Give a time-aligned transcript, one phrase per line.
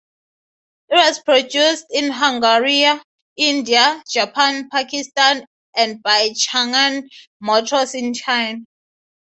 [0.89, 2.85] It was produced in Hungary,
[3.37, 7.03] India, Japan, Pakistan and by Chang'an
[7.39, 8.63] Motors in China.